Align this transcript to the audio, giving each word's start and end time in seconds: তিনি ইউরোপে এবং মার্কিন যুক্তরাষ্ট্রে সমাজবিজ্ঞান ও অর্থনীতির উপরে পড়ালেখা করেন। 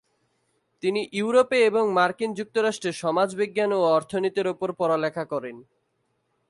তিনি 0.83 1.01
ইউরোপে 1.13 1.57
এবং 1.65 1.83
মার্কিন 1.93 2.31
যুক্তরাষ্ট্রে 2.33 2.91
সমাজবিজ্ঞান 2.93 3.71
ও 3.73 3.79
অর্থনীতির 3.95 4.47
উপরে 4.47 4.73
পড়ালেখা 4.73 5.23
করেন। 5.25 5.55